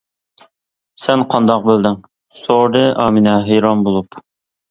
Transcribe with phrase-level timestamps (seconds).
[1.01, 1.97] -سەن قانداق بىلدىڭ؟
[2.39, 4.19] -سورىدى ئامىنە ھەيران بولۇپ.